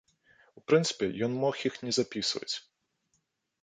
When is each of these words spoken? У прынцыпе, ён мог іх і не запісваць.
У 0.59 0.63
прынцыпе, 0.69 1.05
ён 1.29 1.37
мог 1.45 1.63
іх 1.71 1.79
і 1.79 1.89
не 1.91 1.97
запісваць. 2.01 2.53